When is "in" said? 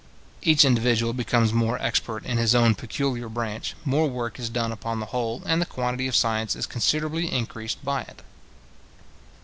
2.25-2.39